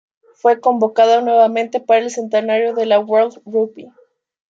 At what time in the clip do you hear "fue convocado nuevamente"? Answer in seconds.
0.33-1.79